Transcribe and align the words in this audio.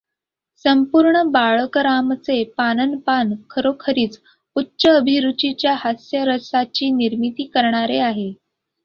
संपूर्ण 0.65 1.21
बाळकरामचे 1.31 2.43
पानन् 2.57 2.95
पान 2.99 3.33
खरोखरीच 3.49 4.17
उच्च 4.55 4.87
अभिरुचीच्या 4.87 5.73
हास्यरसाची 5.79 6.89
निर्मिती 6.91 7.45
करणारे 7.53 7.99
आहे. 7.99 8.31